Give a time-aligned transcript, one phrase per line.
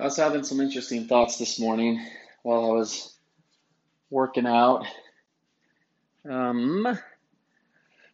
[0.00, 2.02] I was having some interesting thoughts this morning
[2.42, 3.14] while I was
[4.08, 4.86] working out.
[6.26, 6.84] Um,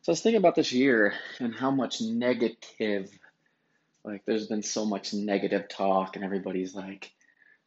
[0.03, 3.09] so I was thinking about this year and how much negative,
[4.03, 7.13] like, there's been so much negative talk, and everybody's like,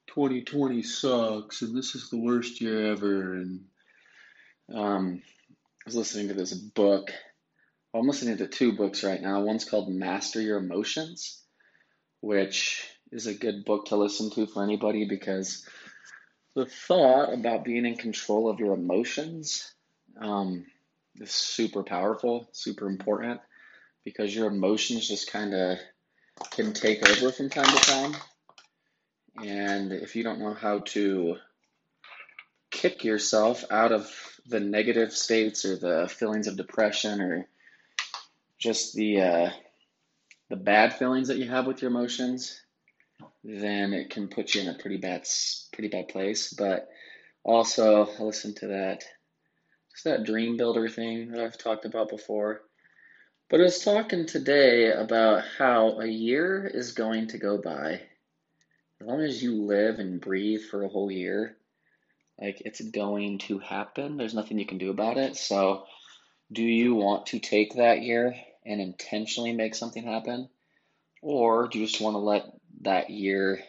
[0.07, 3.36] 2020 sucks, and this is the worst year ever.
[3.36, 3.61] And
[4.75, 5.54] um, I
[5.86, 7.09] was listening to this book.
[7.93, 9.39] I'm listening to two books right now.
[9.39, 11.41] One's called Master Your Emotions,
[12.20, 15.66] which is a good book to listen to for anybody because
[16.55, 19.72] the thought about being in control of your emotions
[20.20, 20.66] um,
[21.20, 23.41] is super powerful, super important
[24.03, 25.80] because your emotions just kind of
[26.52, 28.16] can take over from time to time.
[29.44, 31.38] And if you don't know how to
[32.72, 34.12] kick yourself out of
[34.45, 37.48] the negative states or the feelings of depression or
[38.58, 39.50] just the uh,
[40.50, 42.59] the bad feelings that you have with your emotions,
[43.43, 45.25] then it can put you in a pretty bad
[45.73, 46.53] pretty bad place.
[46.53, 46.89] But
[47.44, 49.03] also, I listened to that
[49.91, 52.61] just that dream builder thing that I've talked about before.
[53.49, 58.02] But I was talking today about how a year is going to go by.
[59.02, 61.58] As long as you live and breathe for a whole year,
[62.39, 64.17] like it's going to happen.
[64.17, 65.36] There's nothing you can do about it.
[65.36, 65.86] So,
[66.52, 70.49] do you want to take that year and intentionally make something happen?
[71.21, 73.59] Or do you just want to let that year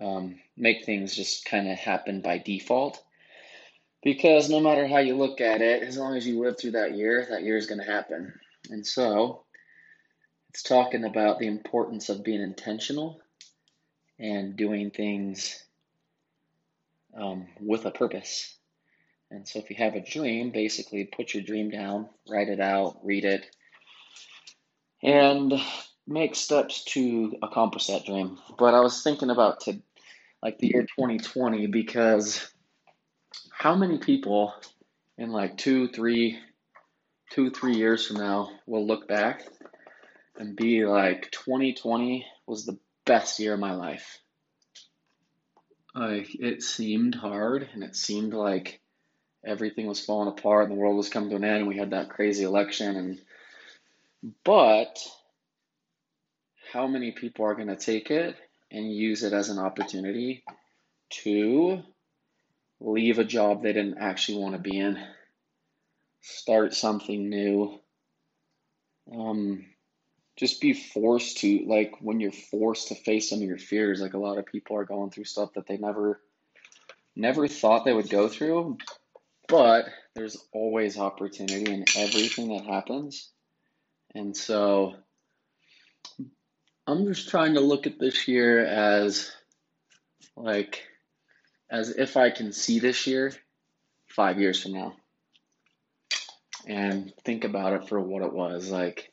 [0.00, 3.02] um, make things just kind of happen by default.
[4.02, 6.96] Because no matter how you look at it, as long as you live through that
[6.96, 8.32] year, that year is going to happen.
[8.70, 9.44] And so
[10.50, 13.20] it's talking about the importance of being intentional
[14.18, 15.62] and doing things
[17.18, 18.54] um, with a purpose.
[19.30, 22.98] And so if you have a dream, basically put your dream down, write it out,
[23.02, 23.44] read it,
[25.02, 25.52] and
[26.06, 28.38] make steps to accomplish that dream.
[28.58, 29.80] But I was thinking about to
[30.42, 32.46] like the year 2020 because
[33.50, 34.54] how many people
[35.18, 36.38] in like two, three,
[37.30, 39.42] two, three years from now will look back
[40.36, 44.20] and be like 2020 was the best year of my life.
[45.94, 48.80] Like it seemed hard and it seemed like
[49.44, 51.90] everything was falling apart and the world was coming to an end and we had
[51.90, 53.20] that crazy election and
[54.44, 54.98] but
[56.76, 58.36] how many people are going to take it
[58.70, 60.44] and use it as an opportunity
[61.08, 61.82] to
[62.80, 64.98] leave a job they didn't actually want to be in,
[66.20, 67.80] start something new,
[69.10, 69.64] um,
[70.36, 74.12] just be forced to, like, when you're forced to face some of your fears, like,
[74.12, 76.20] a lot of people are going through stuff that they never,
[77.16, 78.76] never thought they would go through,
[79.48, 83.30] but there's always opportunity in everything that happens.
[84.14, 84.96] And so,
[86.86, 89.32] I'm just trying to look at this year as
[90.36, 90.84] like
[91.70, 93.32] as if I can see this year
[94.08, 94.94] five years from now.
[96.66, 99.10] And think about it for what it was like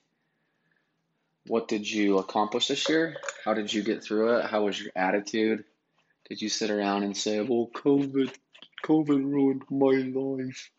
[1.47, 3.17] what did you accomplish this year?
[3.44, 4.45] How did you get through it?
[4.45, 5.66] How was your attitude?
[6.29, 8.34] Did you sit around and say well covid
[8.84, 10.69] covid ruined my life.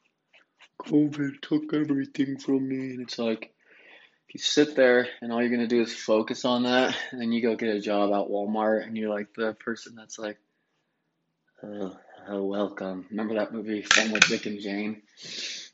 [0.80, 2.90] Covid took everything from me.
[2.90, 3.53] And it's like
[4.34, 7.40] you sit there and all you're gonna do is focus on that, and then you
[7.40, 10.38] go get a job at Walmart, and you're like the person that's like,
[11.62, 11.96] oh,
[12.28, 13.06] oh welcome.
[13.10, 15.02] Remember that movie, Fun with Dick and Jane?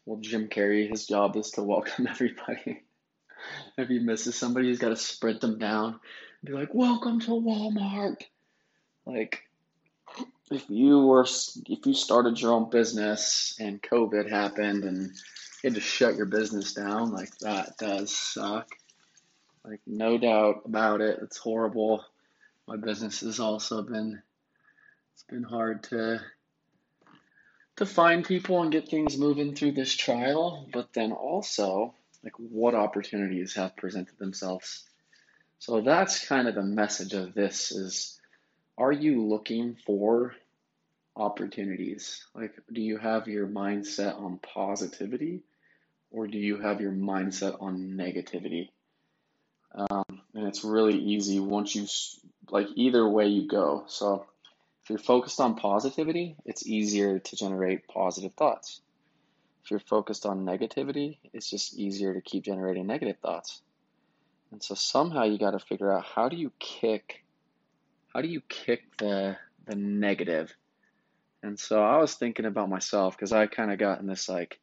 [0.05, 2.83] Well, Jim Carrey, his job is to welcome everybody.
[3.79, 5.99] if he misses somebody, he's got to sprint them down
[6.43, 8.23] and be like, "Welcome to Walmart."
[9.07, 9.43] Like,
[10.51, 15.13] if you were, if you started your own business and COVID happened and
[15.63, 18.69] you had to shut your business down, like that does suck.
[19.65, 21.21] Like no doubt about it.
[21.23, 22.05] It's horrible.
[22.67, 24.23] My business has also been
[25.15, 26.21] it's been hard to
[27.77, 31.95] to find people and get things moving through this trial, but then also
[32.25, 34.85] like what opportunities have presented themselves.
[35.59, 38.20] So that's kind of the message of this is
[38.81, 40.35] are you looking for
[41.15, 42.25] opportunities?
[42.35, 45.43] Like do you have your mindset on positivity
[46.11, 48.71] or do you have your mindset on negativity?
[49.75, 50.05] Um,
[50.35, 51.87] and it's really easy once you,
[52.51, 53.85] like, either way you go.
[53.87, 54.27] So
[54.83, 58.81] if you're focused on positivity, it's easier to generate positive thoughts.
[59.65, 63.63] If you're focused on negativity, it's just easier to keep generating negative thoughts.
[64.51, 67.23] And so somehow you got to figure out how do you kick,
[68.13, 69.37] how do you kick the
[69.67, 70.55] the negative?
[71.43, 74.59] And so I was thinking about myself because I kind of got in this like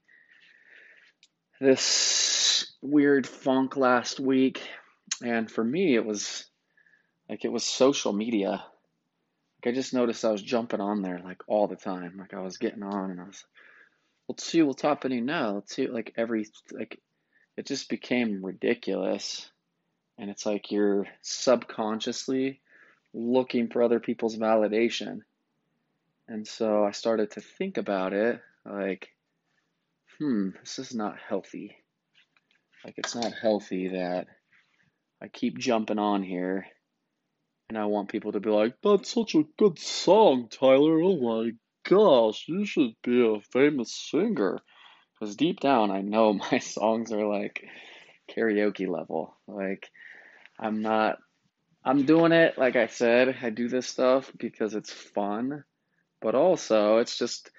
[1.60, 4.62] this weird funk last week.
[5.24, 6.46] And for me, it was
[7.30, 8.64] like it was social media.
[9.66, 12.18] Like I just noticed I was jumping on there like all the time.
[12.20, 13.44] Like I was getting on and I was
[14.28, 15.56] let's see what's happening now.
[15.56, 17.00] Let's see like every like
[17.56, 19.50] it just became ridiculous.
[20.20, 22.60] And it's like you're subconsciously
[23.13, 25.19] looking for other people's validation.
[26.27, 29.09] And so I started to think about it like,
[30.18, 31.77] hmm, this is not healthy.
[32.83, 34.27] Like, it's not healthy that
[35.21, 36.68] I keep jumping on here
[37.69, 41.01] and I want people to be like, that's such a good song, Tyler.
[41.01, 41.51] Oh my
[41.83, 44.60] gosh, you should be a famous singer.
[45.19, 47.65] Because deep down, I know my songs are like
[48.30, 49.36] karaoke level.
[49.48, 49.89] Like,
[50.60, 51.18] I'm not,
[51.83, 55.63] I'm doing it, like I said, I do this stuff because it's fun,
[56.21, 57.50] but also it's just,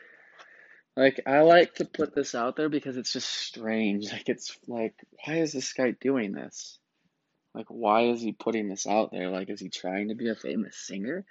[0.97, 4.13] like, I like to put this out there because it's just strange.
[4.13, 4.95] Like, it's like,
[5.25, 6.79] why is this guy doing this?
[7.55, 9.31] Like, why is he putting this out there?
[9.31, 11.25] Like, is he trying to be a famous singer?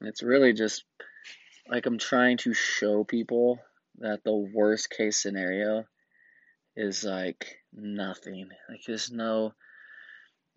[0.00, 0.84] And it's really just
[1.68, 3.58] like I'm trying to show people
[3.98, 5.84] that the worst case scenario
[6.76, 8.48] is like nothing.
[8.68, 9.52] Like, there's no,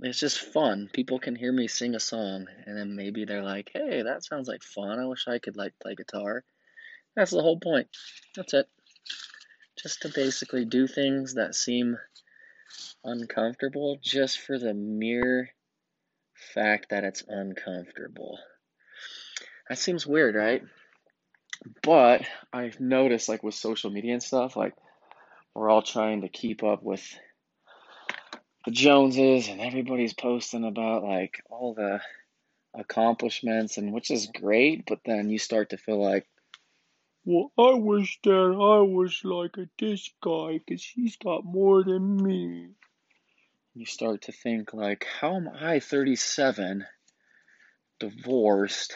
[0.09, 0.89] it's just fun.
[0.91, 4.47] People can hear me sing a song and then maybe they're like, hey, that sounds
[4.47, 4.99] like fun.
[4.99, 6.43] I wish I could like play guitar.
[7.15, 7.87] That's the whole point.
[8.35, 8.67] That's it.
[9.81, 11.97] Just to basically do things that seem
[13.03, 15.49] uncomfortable just for the mere
[16.53, 18.39] fact that it's uncomfortable.
[19.69, 20.63] That seems weird, right?
[21.81, 24.73] But I've noticed, like with social media and stuff, like
[25.55, 27.03] we're all trying to keep up with
[28.65, 32.01] the Joneses, and everybody's posting about like all the
[32.73, 34.85] accomplishments, and which is great.
[34.87, 36.27] But then you start to feel like,
[37.25, 42.17] well, I wish that I was like a this guy because he's got more than
[42.17, 42.69] me.
[43.75, 46.85] You start to think like, how am I 37,
[47.99, 48.95] divorced,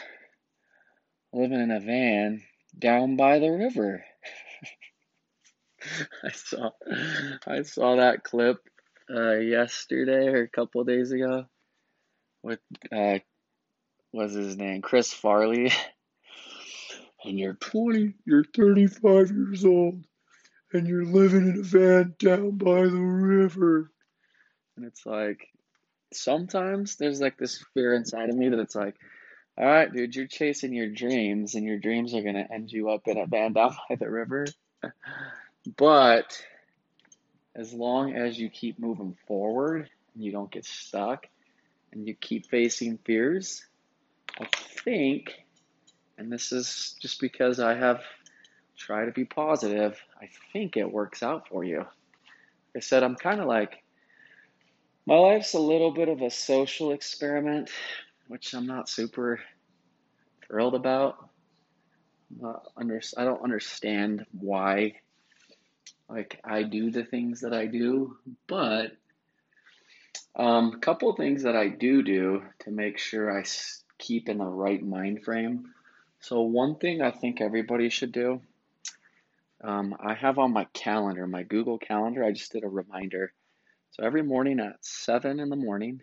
[1.32, 2.42] living in a van
[2.78, 4.04] down by the river?
[6.24, 6.70] I saw
[7.46, 8.58] I saw that clip
[9.10, 11.46] uh, yesterday or a couple days ago
[12.42, 12.60] with
[12.92, 13.18] uh,
[14.12, 15.72] was his name Chris Farley.
[17.24, 20.04] and you're 20, you're 35 years old,
[20.72, 23.90] and you're living in a van down by the river.
[24.76, 25.48] And it's like
[26.12, 28.96] sometimes there's like this fear inside of me that it's like,
[29.56, 33.08] all right, dude, you're chasing your dreams, and your dreams are gonna end you up
[33.08, 34.46] in a van down by the river.
[35.76, 36.40] but
[37.58, 41.26] as long as you keep moving forward and you don't get stuck
[41.92, 43.66] and you keep facing fears,
[44.40, 44.46] I
[44.84, 45.44] think,
[46.16, 48.02] and this is just because I have
[48.76, 51.78] tried to be positive, I think it works out for you.
[51.78, 53.82] Like I said, I'm kind of like,
[55.04, 57.70] my life's a little bit of a social experiment,
[58.28, 59.40] which I'm not super
[60.46, 61.28] thrilled about.
[62.76, 65.00] Under, I don't understand why
[66.08, 68.16] like I do the things that I do,
[68.46, 68.92] but
[70.36, 73.44] um, a couple things that I do do to make sure I
[73.98, 75.74] keep in the right mind frame.
[76.20, 78.40] So one thing I think everybody should do,
[79.62, 82.24] um, I have on my calendar, my Google Calendar.
[82.24, 83.32] I just did a reminder.
[83.90, 86.02] So every morning at seven in the morning,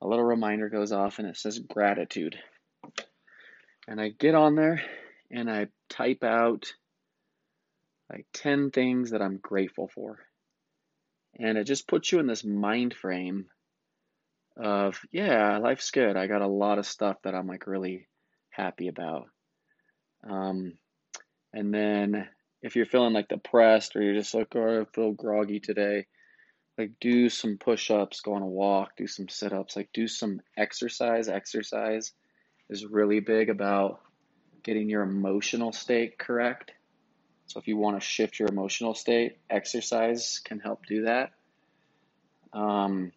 [0.00, 2.36] a little reminder goes off and it says gratitude.
[3.88, 4.82] And I get on there
[5.30, 6.72] and I type out
[8.12, 10.18] like 10 things that I'm grateful for.
[11.38, 13.46] And it just puts you in this mind frame
[14.56, 16.16] of, yeah, life's good.
[16.16, 18.06] I got a lot of stuff that I'm like really
[18.50, 19.28] happy about.
[20.28, 20.74] Um,
[21.54, 22.28] and then
[22.62, 26.06] if you're feeling like depressed or you're just like, oh, I feel groggy today,
[26.76, 30.06] like do some push ups, go on a walk, do some sit ups, like do
[30.06, 31.28] some exercise.
[31.28, 32.12] Exercise
[32.68, 34.00] is really big about
[34.62, 36.72] getting your emotional state correct.
[37.52, 41.32] So if you want to shift your emotional state, exercise can help do that.
[42.54, 43.12] Um,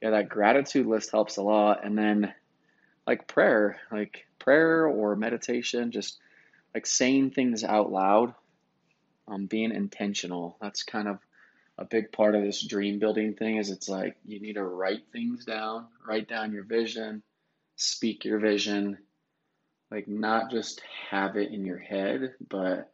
[0.00, 1.84] yeah, that gratitude list helps a lot.
[1.84, 2.32] And then
[3.08, 6.16] like prayer, like prayer or meditation, just
[6.74, 8.34] like saying things out loud,
[9.26, 10.56] um, being intentional.
[10.62, 11.18] That's kind of
[11.76, 15.08] a big part of this dream building thing is it's like you need to write
[15.12, 17.20] things down, write down your vision,
[17.74, 18.98] speak your vision,
[19.90, 22.92] like not just have it in your head, but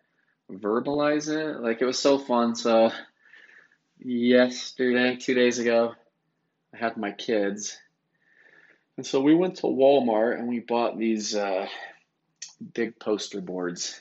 [0.61, 1.61] verbalize it.
[1.61, 2.55] Like it was so fun.
[2.55, 2.93] So
[3.99, 5.95] yesterday, two days ago,
[6.75, 7.77] I had my kids.
[8.97, 11.67] And so we went to Walmart and we bought these uh,
[12.75, 13.99] big poster boards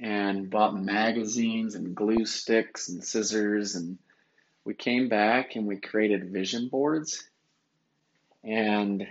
[0.00, 3.74] and bought magazines and glue sticks and scissors.
[3.74, 3.98] And
[4.64, 7.28] we came back and we created vision boards.
[8.42, 9.06] And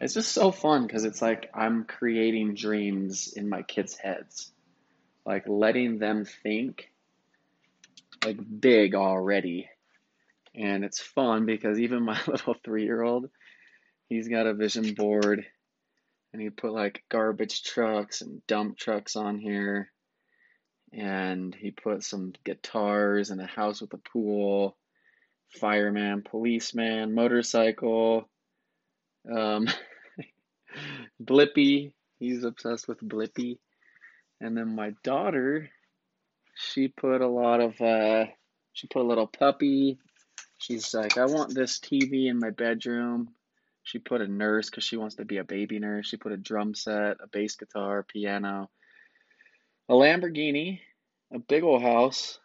[0.00, 4.50] it's just so fun because it's like I'm creating dreams in my kids' heads,
[5.30, 6.90] like letting them think
[8.24, 9.68] like big already.
[10.56, 13.30] And it's fun because even my little three year old,
[14.08, 15.46] he's got a vision board
[16.32, 19.92] and he put like garbage trucks and dump trucks on here.
[20.92, 24.76] And he put some guitars and a house with a pool,
[25.60, 28.28] fireman, policeman, motorcycle,
[29.32, 29.68] um,
[31.22, 33.58] Blippi, he's obsessed with Blippi.
[34.40, 35.70] And then my daughter,
[36.54, 38.26] she put a lot of, uh,
[38.72, 39.98] she put a little puppy.
[40.58, 43.30] She's like, I want this TV in my bedroom.
[43.82, 46.06] She put a nurse because she wants to be a baby nurse.
[46.06, 48.70] She put a drum set, a bass guitar, piano,
[49.88, 50.80] a Lamborghini,
[51.32, 52.38] a big old house,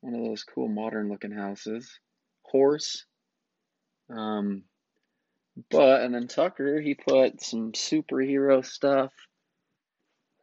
[0.00, 1.98] one of those cool modern looking houses,
[2.42, 3.04] horse,
[4.10, 4.64] um,
[5.70, 9.12] but and then Tucker, he put some superhero stuff.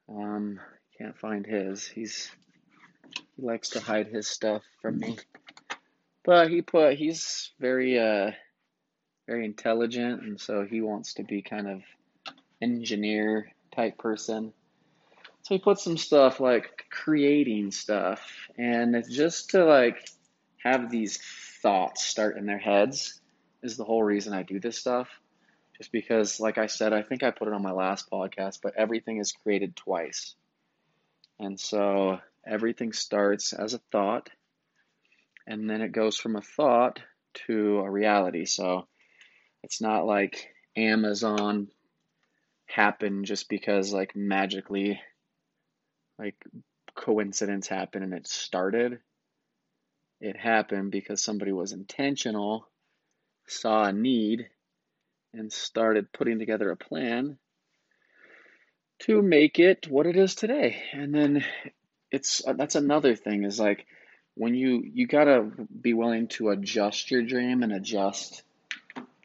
[0.07, 0.59] Um,
[0.99, 1.87] can't find his.
[1.87, 2.29] He's
[3.35, 5.17] he likes to hide his stuff from me.
[6.25, 8.31] But he put he's very uh
[9.25, 11.81] very intelligent and so he wants to be kind of
[12.61, 14.51] engineer type person.
[15.43, 18.21] So he put some stuff like creating stuff
[18.57, 20.09] and it's just to like
[20.63, 21.17] have these
[21.61, 23.21] thoughts start in their heads
[23.63, 25.07] is the whole reason I do this stuff.
[25.77, 28.75] Just because, like I said, I think I put it on my last podcast, but
[28.75, 30.35] everything is created twice.
[31.39, 34.29] And so everything starts as a thought,
[35.47, 37.01] and then it goes from a thought
[37.47, 38.45] to a reality.
[38.45, 38.87] So
[39.63, 41.69] it's not like Amazon
[42.65, 45.01] happened just because, like, magically,
[46.17, 46.35] like,
[46.95, 48.99] coincidence happened and it started.
[50.19, 52.67] It happened because somebody was intentional
[53.49, 54.47] saw a need
[55.33, 57.37] and started putting together a plan
[58.99, 60.81] to make it what it is today.
[60.93, 61.45] And then
[62.11, 63.85] it's uh, that's another thing is like
[64.35, 65.51] when you you got to
[65.81, 68.43] be willing to adjust your dream and adjust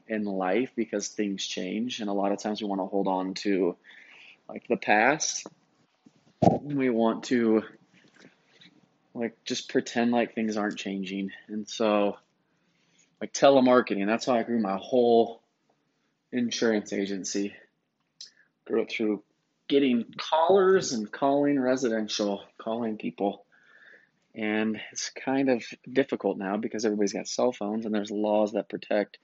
[0.06, 3.34] in life because things change and a lot of times we want to hold on
[3.34, 3.76] to
[4.48, 5.46] like the past.
[6.62, 7.62] We want to
[9.14, 11.30] like just pretend like things aren't changing.
[11.48, 12.16] And so
[13.20, 14.06] like telemarketing.
[14.06, 15.40] That's how I grew my whole
[16.32, 17.54] insurance agency.
[18.66, 19.22] Grew it through
[19.68, 23.44] getting callers and calling residential, calling people.
[24.34, 28.68] And it's kind of difficult now because everybody's got cell phones and there's laws that
[28.68, 29.18] protect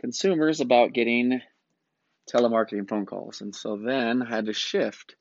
[0.00, 1.40] consumers about getting
[2.32, 3.40] telemarketing phone calls.
[3.40, 5.16] And so then I had to shift.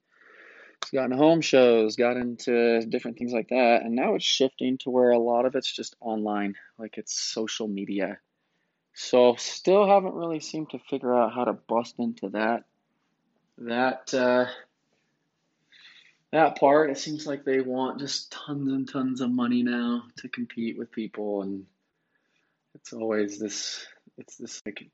[0.85, 4.89] So got home shows, got into different things like that, and now it's shifting to
[4.89, 8.19] where a lot of it's just online, like it's social media.
[8.93, 12.65] So still haven't really seemed to figure out how to bust into that
[13.59, 14.45] that uh,
[16.31, 16.89] that part.
[16.89, 20.91] It seems like they want just tons and tons of money now to compete with
[20.91, 21.65] people, and
[22.75, 23.85] it's always this.
[24.17, 24.89] It's this like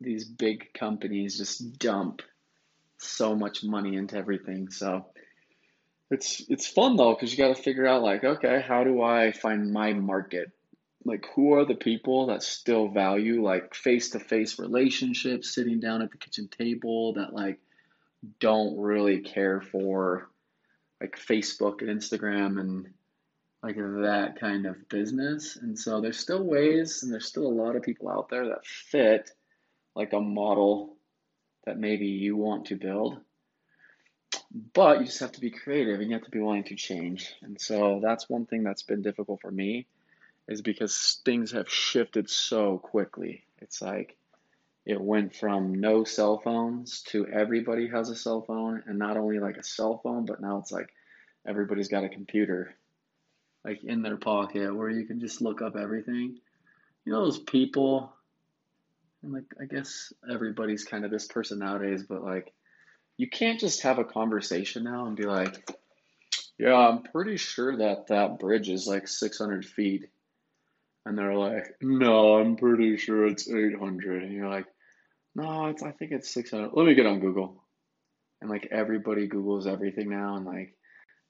[0.00, 2.22] these big companies just dump
[2.98, 4.70] so much money into everything.
[4.70, 5.06] So
[6.10, 9.32] it's it's fun though because you got to figure out like okay, how do I
[9.32, 10.50] find my market?
[11.04, 16.02] Like who are the people that still value like face to face relationships, sitting down
[16.02, 17.58] at the kitchen table that like
[18.40, 20.30] don't really care for
[21.00, 22.88] like Facebook and Instagram and
[23.62, 25.56] like that kind of business.
[25.56, 28.66] And so there's still ways and there's still a lot of people out there that
[28.66, 29.30] fit
[29.94, 30.96] like a model
[31.66, 33.20] that maybe you want to build.
[34.72, 37.34] But you just have to be creative and you have to be willing to change.
[37.42, 39.86] And so that's one thing that's been difficult for me
[40.48, 43.44] is because things have shifted so quickly.
[43.58, 44.16] It's like
[44.84, 49.38] it went from no cell phones to everybody has a cell phone, and not only
[49.38, 50.88] like a cell phone, but now it's like
[51.46, 52.74] everybody's got a computer
[53.64, 56.38] like in their pocket where you can just look up everything.
[57.04, 58.12] You know those people
[59.22, 62.52] and like I guess everybody's kind of this person nowadays, but like
[63.16, 65.68] you can't just have a conversation now and be like,
[66.58, 70.10] "Yeah, I'm pretty sure that that bridge is like 600 feet."
[71.06, 74.22] And they're like, no, I'm pretty sure it's 800.
[74.22, 74.66] And you're like,
[75.34, 76.70] no, it's, I think it's 600.
[76.72, 77.62] Let me get on Google.
[78.40, 80.36] And like everybody Googles everything now.
[80.36, 80.74] And like,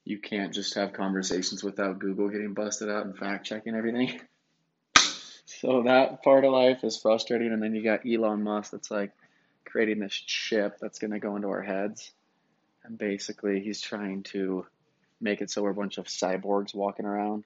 [0.05, 4.21] you can't just have conversations without Google getting busted out and fact checking everything.
[5.45, 7.53] so that part of life is frustrating.
[7.53, 9.13] And then you got Elon Musk that's like
[9.65, 12.13] creating this chip that's going to go into our heads.
[12.85, 14.67] And basically, he's trying to
[15.21, 17.45] make it so we're a bunch of cyborgs walking around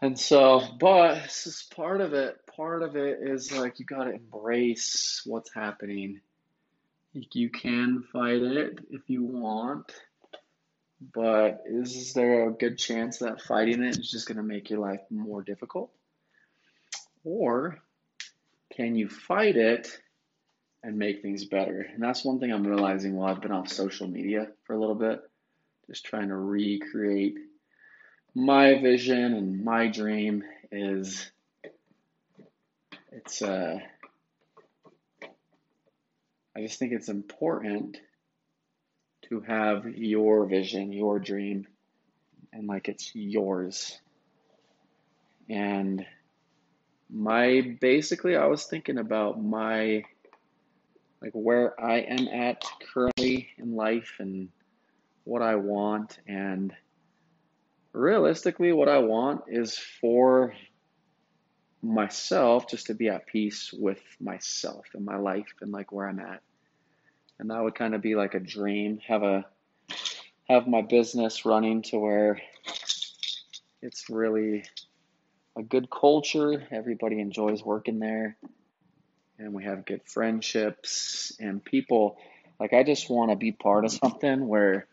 [0.00, 2.36] And so, but this is part of it.
[2.56, 6.20] Part of it is like you got to embrace what's happening.
[7.12, 9.92] You can fight it if you want,
[11.14, 14.78] but is there a good chance that fighting it is just going to make your
[14.78, 15.90] life more difficult?
[17.24, 17.78] Or
[18.72, 19.88] can you fight it
[20.84, 21.86] and make things better?
[21.92, 24.94] And that's one thing I'm realizing while I've been off social media for a little
[24.94, 25.20] bit,
[25.88, 27.38] just trying to recreate
[28.38, 31.28] my vision and my dream is
[33.10, 33.80] it's uh
[36.56, 37.98] I just think it's important
[39.28, 41.66] to have your vision, your dream,
[42.52, 43.96] and like it's yours.
[45.48, 46.04] And
[47.10, 50.04] my basically, I was thinking about my
[51.20, 54.48] like where I am at currently in life and
[55.24, 56.18] what I want.
[56.26, 56.74] And
[57.92, 60.54] realistically, what I want is for
[61.82, 66.18] myself just to be at peace with myself and my life and like where I'm
[66.18, 66.42] at.
[67.38, 68.98] And that would kind of be like a dream.
[69.06, 69.46] Have a
[70.48, 72.40] have my business running to where
[73.82, 74.64] it's really
[75.56, 76.66] a good culture.
[76.70, 78.36] Everybody enjoys working there.
[79.38, 82.16] And we have good friendships and people.
[82.58, 84.88] Like, I just want to be part of something where,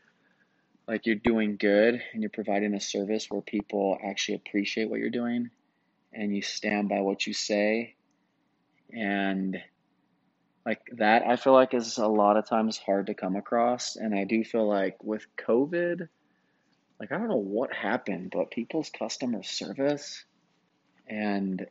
[0.87, 5.09] like, you're doing good and you're providing a service where people actually appreciate what you're
[5.09, 5.49] doing
[6.13, 7.95] and you stand by what you say.
[8.93, 9.57] And,
[10.65, 13.95] like, that I feel like is a lot of times hard to come across.
[13.95, 16.07] And I do feel like with COVID,
[16.99, 20.23] like, I don't know what happened, but people's customer service
[21.07, 21.65] and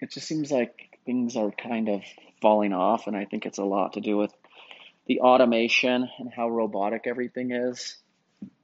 [0.00, 2.02] it just seems like things are kind of
[2.40, 4.32] falling off, and I think it's a lot to do with
[5.08, 7.96] the automation and how robotic everything is.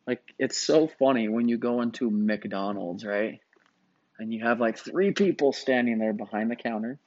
[0.07, 3.41] Like, it's so funny when you go into McDonald's, right?
[4.19, 6.99] And you have like three people standing there behind the counter,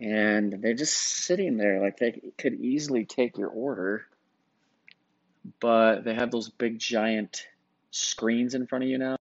[0.00, 1.82] and they're just sitting there.
[1.82, 4.06] Like, they could easily take your order,
[5.60, 7.46] but they have those big giant
[7.90, 9.16] screens in front of you now,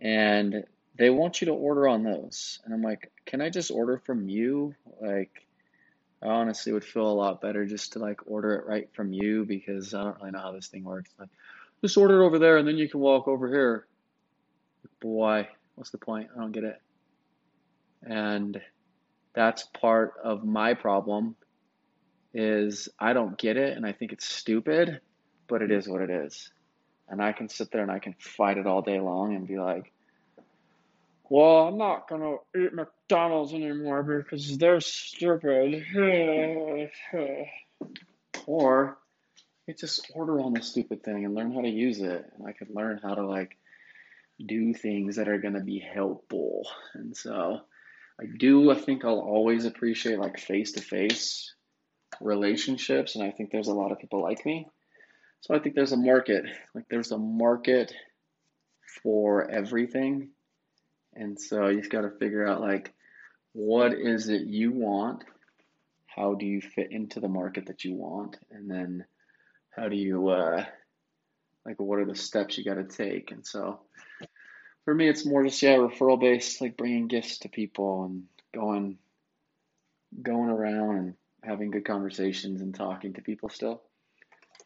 [0.00, 0.64] and
[0.96, 2.60] they want you to order on those.
[2.64, 4.74] And I'm like, can I just order from you?
[5.00, 5.45] Like,
[6.22, 9.44] I honestly would feel a lot better just to like order it right from you
[9.44, 11.10] because I don't really know how this thing works.
[11.18, 11.28] Like,
[11.82, 13.86] just order it over there and then you can walk over here.
[15.00, 16.28] Boy, what's the point?
[16.34, 16.80] I don't get it.
[18.02, 18.60] And
[19.34, 21.36] that's part of my problem
[22.32, 25.00] is I don't get it and I think it's stupid,
[25.48, 26.50] but it is what it is.
[27.08, 29.58] And I can sit there and I can fight it all day long and be
[29.58, 29.92] like,
[31.28, 32.72] well, I'm not gonna eat
[33.08, 35.84] McDonald's anymore because they're stupid.
[38.46, 38.98] or
[39.66, 42.32] you just order on the stupid thing and learn how to use it.
[42.36, 43.56] And I could learn how to like
[44.44, 46.68] do things that are gonna be helpful.
[46.94, 47.60] And so
[48.20, 51.54] I do I think I'll always appreciate like face to face
[52.20, 54.66] relationships and I think there's a lot of people like me.
[55.42, 56.44] So I think there's a market.
[56.74, 57.94] Like there's a market
[59.00, 60.30] for everything
[61.16, 62.92] and so you've got to figure out like
[63.56, 65.24] what is it you want?
[66.04, 68.36] How do you fit into the market that you want?
[68.50, 69.06] And then
[69.70, 70.62] how do you uh
[71.64, 73.30] like what are the steps you got to take?
[73.30, 73.80] And so
[74.84, 78.98] for me it's more just yeah, referral based like bringing gifts to people and going
[80.22, 83.80] going around and having good conversations and talking to people still.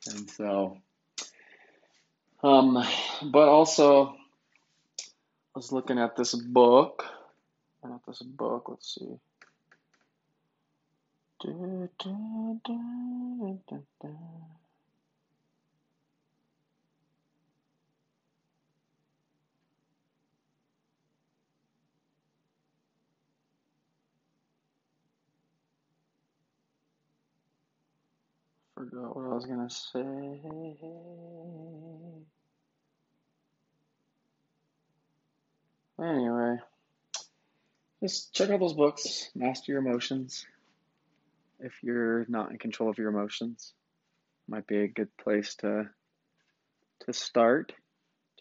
[0.09, 0.79] And so
[2.43, 2.85] um
[3.23, 4.17] but also
[5.55, 7.05] I was looking at this book.
[7.85, 9.19] At this book, let's see.
[11.43, 14.09] Da, da, da,
[28.77, 30.41] Forgot what I was gonna say.
[36.01, 36.59] Anyway,
[38.01, 39.31] just check out those books.
[39.35, 40.47] Master Your Emotions.
[41.59, 43.75] If you're not in control of your emotions,
[44.49, 45.89] might be a good place to
[47.01, 47.73] to start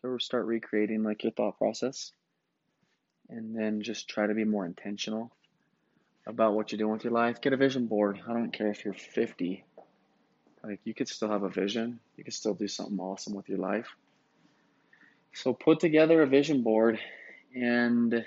[0.01, 2.13] to start recreating like your thought process,
[3.29, 5.31] and then just try to be more intentional
[6.25, 7.41] about what you're doing with your life.
[7.41, 8.21] Get a vision board.
[8.27, 9.65] I don't care if you're 50.
[10.63, 11.99] Like you could still have a vision.
[12.15, 13.87] You could still do something awesome with your life.
[15.33, 16.99] So put together a vision board
[17.55, 18.25] and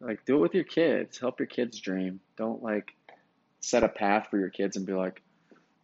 [0.00, 1.18] like do it with your kids.
[1.18, 2.20] Help your kids dream.
[2.36, 2.94] Don't like
[3.60, 5.22] set a path for your kids and be like,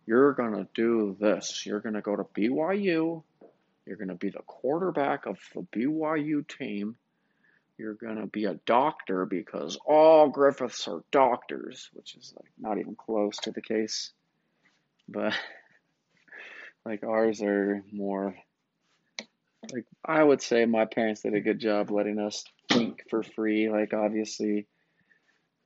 [0.07, 1.65] you're gonna do this.
[1.65, 3.23] You're gonna go to BYU
[3.87, 6.97] You're going to be the quarterback of the BYU team.
[7.79, 12.79] You're going to be a doctor because all Griffiths are doctors, which is like not
[12.79, 14.13] even close to the case.
[15.09, 15.35] But
[16.85, 18.37] like ours are more
[19.73, 23.71] like I would say my parents did a good job letting us think for free.
[23.71, 24.67] Like obviously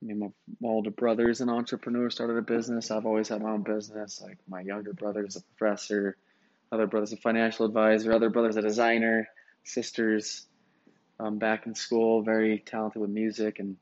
[0.03, 0.29] I mean, my,
[0.61, 2.91] my older is an entrepreneur, started a business.
[2.91, 4.21] I've always had my own business.
[4.23, 6.17] Like my younger brother is a professor,
[6.71, 9.29] other brother's a financial advisor, other brother's a designer,
[9.65, 10.47] sisters
[11.19, 13.77] um, back in school, very talented with music, and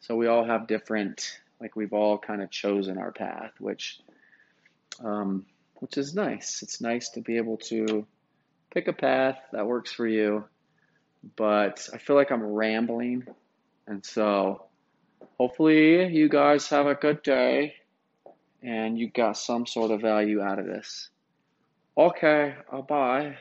[0.00, 1.40] so we all have different.
[1.60, 4.00] Like we've all kind of chosen our path, which,
[5.02, 6.62] um, which is nice.
[6.62, 8.06] It's nice to be able to
[8.70, 10.44] pick a path that works for you.
[11.36, 13.26] But I feel like I'm rambling,
[13.86, 14.66] and so
[15.38, 17.74] hopefully you guys have a good day
[18.62, 21.10] and you got some sort of value out of this.
[21.96, 23.36] Okay, uh, bye.